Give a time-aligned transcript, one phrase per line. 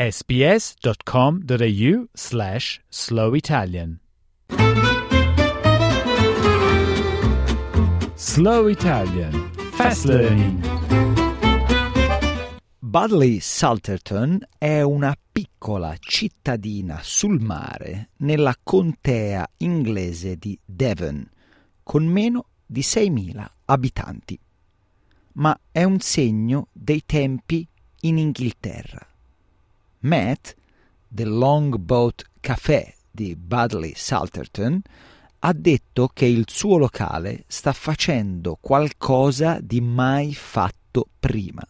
[0.00, 4.00] sbs.com.au slash slow Italian.
[8.14, 10.58] Slow Italian Fast Learning
[12.78, 21.28] Budley Salterton è una piccola cittadina sul mare nella contea inglese di Devon,
[21.82, 24.40] con meno di 6.000 abitanti.
[25.32, 27.68] Ma è un segno dei tempi
[28.00, 29.08] in Inghilterra.
[30.00, 30.54] Matt,
[31.06, 34.80] del Longboat Café di Budley Salterton,
[35.40, 41.62] ha detto che il suo locale sta facendo qualcosa di mai fatto prima,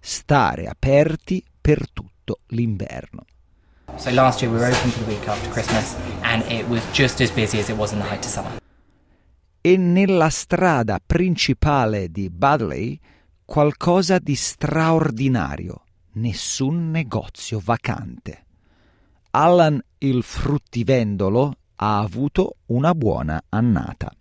[0.00, 3.24] stare aperti per tutto l'inverno.
[3.96, 7.20] So last year we were open for the week after Christmas and it was just
[7.20, 8.60] as busy as it was in the height of summer.
[9.60, 12.98] E nella strada principale di Budley
[13.44, 15.82] qualcosa di straordinario
[16.20, 18.44] nessun negozio vacante.
[19.30, 24.12] Alan il fruttivendolo ha avuto una buona annata.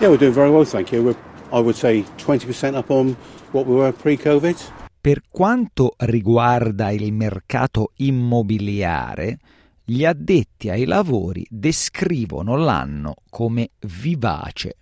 [0.00, 1.02] Yeah, we're doing very well, thank you.
[1.02, 1.18] We're,
[1.52, 3.16] I would say 20% up on
[3.52, 4.56] what we were pre-COVID.
[5.00, 9.38] Per quanto riguarda il mercato immobiliare,
[9.84, 14.76] gli addetti ai lavori descrivono l'anno come vivace.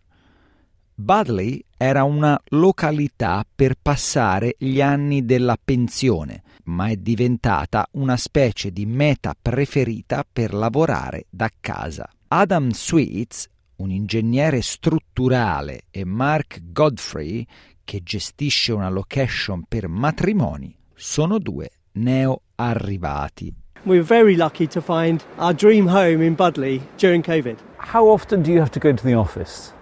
[0.94, 8.70] Budley era una località per passare gli anni della pensione, ma è diventata una specie
[8.70, 12.08] di meta preferita per lavorare da casa.
[12.28, 17.46] Adam Sweets, un ingegnere strutturale, e Mark Godfrey,
[17.84, 23.52] che gestisce una location per matrimoni, sono due neo arrivati.
[23.84, 27.56] We're very lucky to find our dream home in Budley during COVID.
[27.92, 29.72] How often do you have to go into the office?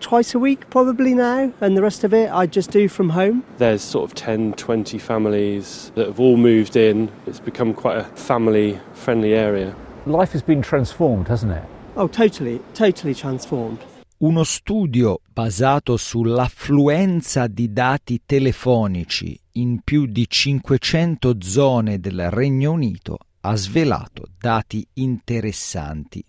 [0.00, 3.42] Twice a week probably now, and the rest of it I just do from home.
[3.58, 7.10] There's sort of 10, 20 families that have all moved in.
[7.26, 9.74] It's become quite a family friendly area.
[10.06, 11.64] Life has been transformed, hasn't it?
[11.96, 13.78] Oh, totally, totally transformed.
[14.20, 23.18] Uno studio basato sull'affluenza di dati telefonici in più di 500 zone del Regno Unito
[23.42, 26.24] ha svelato dati interessanti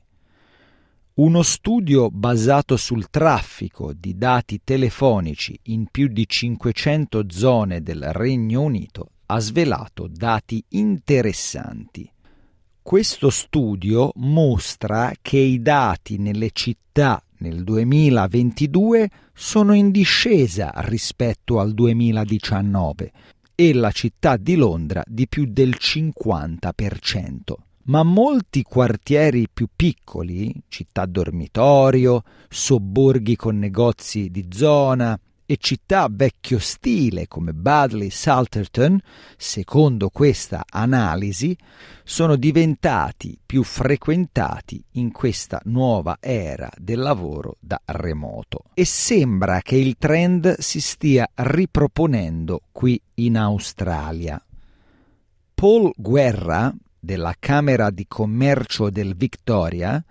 [1.19, 8.61] uno studio basato sul traffico di dati telefonici in più di 500 zone del Regno
[8.61, 12.09] Unito ha svelato dati interessanti.
[12.81, 21.73] Questo studio mostra che i dati nelle città nel 2022 sono in discesa rispetto al
[21.73, 23.11] 2019
[23.55, 31.05] e la città di Londra di più del 50% ma molti quartieri più piccoli, città
[31.05, 38.99] dormitorio, sobborghi con negozi di zona e città vecchio stile come Budley Salterton,
[39.35, 41.57] secondo questa analisi,
[42.03, 48.65] sono diventati più frequentati in questa nuova era del lavoro da remoto.
[48.75, 54.39] E sembra che il trend si stia riproponendo qui in Australia.
[55.55, 60.03] Paul Guerra, della Camera di Commercio del Victoria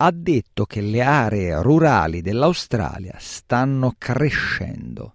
[0.00, 5.14] ha detto che le aree rurali dell'Australia stanno crescendo.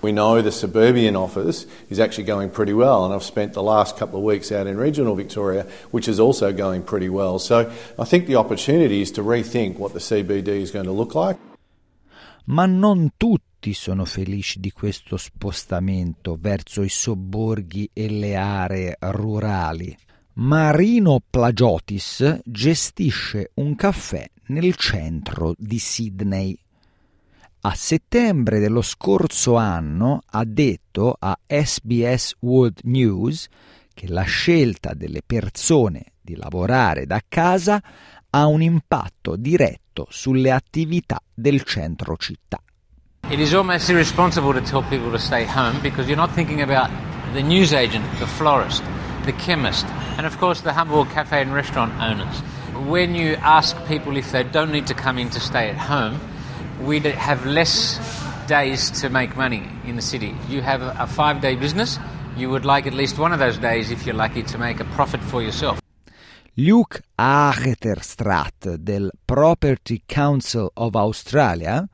[0.00, 3.96] We know the suburban office is actually going pretty well, and I've spent the last
[3.96, 7.40] couple of weeks out in regional Victoria, which is also going pretty well.
[7.40, 7.68] So
[7.98, 11.36] I think the opportunity is to rethink what the CBD is going to look like.
[12.44, 19.96] Ma non tutti sono felici di questo spostamento verso i sobborghi e le aree rurali.
[20.40, 26.56] Marino Plagiotis gestisce un caffè nel centro di Sydney.
[27.62, 33.48] A settembre dello scorso anno ha detto a SBS World News
[33.92, 37.82] che la scelta delle persone di lavorare da casa
[38.30, 42.62] ha un impatto diretto sulle attività del centro città.
[43.28, 46.90] It is almost irresponsible to tell people to stay home because you're not thinking about
[47.32, 48.84] the newsagent, the florist,
[49.28, 49.86] the chemist,
[50.16, 52.40] and of course the humble cafe and restaurant owners.
[52.88, 56.18] When you ask people if they don't need to come in to stay at home,
[56.80, 58.00] we have less
[58.46, 60.34] days to make money in the city.
[60.48, 61.98] You have a five day business,
[62.38, 64.86] you would like at least one of those days, if you're lucky, to make a
[64.96, 65.78] profit for yourself.
[66.54, 71.86] Luke Acheterstraat del Property Council of Australia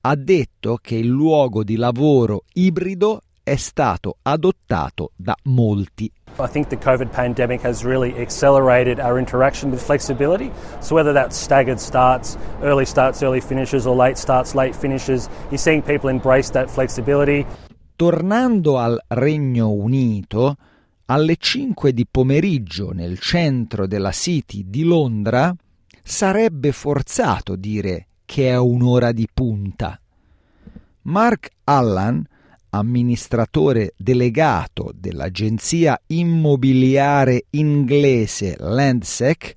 [0.00, 6.10] ha detto che il luogo di lavoro ibrido è stato adottato da molti.
[6.38, 10.50] I think the COVID pandemic has really accelerated our interaction with flexibility.
[10.80, 15.58] So, whether that's staggered starts, early starts, early finishes, or late starts, late finishes, you're
[15.58, 17.44] seeing people embrace that flexibility.
[17.96, 20.56] Tornando al Regno Unito,
[21.06, 25.54] alle 5 di pomeriggio nel centro della City di Londra
[26.02, 30.00] sarebbe forzato dire che è un'ora di punta.
[31.02, 32.24] Mark Allan,
[32.74, 39.56] amministratore delegato dell'agenzia immobiliare inglese Landsec,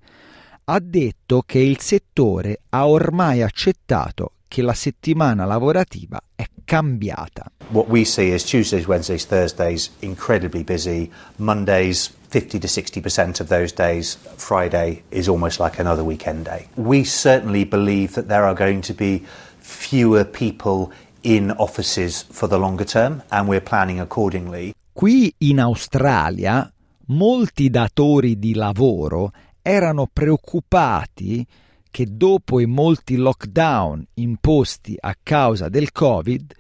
[0.66, 7.52] ha detto che il settore ha ormai accettato che la settimana lavorativa è cambiata.
[7.70, 13.74] What we see is Tuesdays, Wednesdays, Thursdays incredibly busy, Mondays 50 to 60% of those
[13.74, 16.68] days, Friday is almost like another weekend day.
[16.76, 19.24] We certainly believe that there are going to be
[19.60, 20.92] fewer people
[21.26, 24.74] in offices for the longer term and we're planning accordingly.
[24.92, 26.72] Qui in Australia
[27.08, 29.32] molti datori di lavoro
[29.62, 31.46] erano preoccupati
[31.90, 36.54] che dopo i molti lockdown imposti a causa del Covid,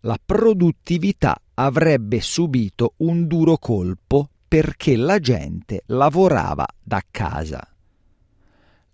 [0.00, 7.66] la produttività avrebbe subito un duro colpo perché la gente lavorava da casa.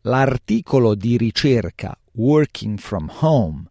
[0.03, 3.65] L'articolo di ricerca Working from Home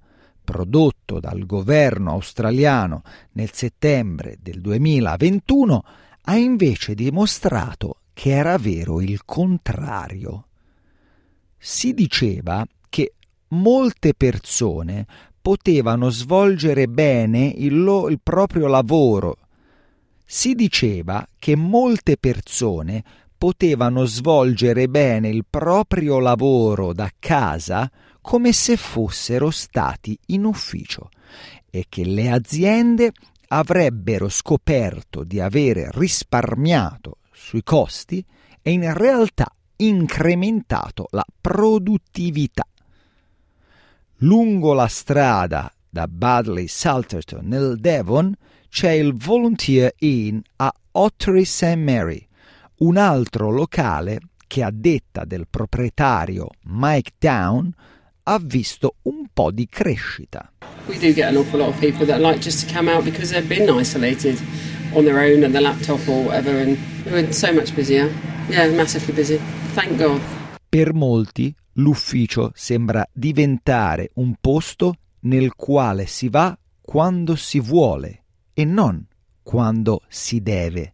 [0.45, 3.01] prodotto dal governo australiano
[3.33, 5.83] nel settembre del 2021
[6.21, 10.47] ha invece dimostrato che era vero il contrario.
[11.57, 13.15] Si diceva che
[13.49, 15.05] molte persone
[15.41, 19.37] potevano svolgere bene il, lo- il proprio lavoro.
[20.25, 23.03] Si diceva che molte persone
[23.45, 31.11] potevano svolgere bene il proprio lavoro da casa come se fossero stati in ufficio
[31.69, 33.11] e che le aziende
[33.49, 38.25] avrebbero scoperto di avere risparmiato sui costi
[38.63, 39.45] e in realtà
[39.75, 42.65] incrementato la produttività.
[44.21, 48.33] Lungo la strada da Badley Salterton nel Devon
[48.69, 51.75] c'è il Volunteer Inn a Ottery St.
[51.75, 52.27] Mary,
[52.77, 57.71] un altro locale che a detta del proprietario Mike Down
[58.23, 60.51] ha visto un po' di crescita.
[60.87, 63.31] We do get an awful lot of people that like just to come out because
[63.31, 64.39] they've been isolated
[64.93, 68.11] on their own and their laptop or whatever and we're so much busier.
[68.49, 69.39] Yeah, massively busy.
[69.73, 70.21] Thank God.
[70.69, 78.23] Per molti l'ufficio sembra diventare un posto nel quale si va quando si vuole
[78.53, 79.05] e non
[79.41, 80.93] quando si deve.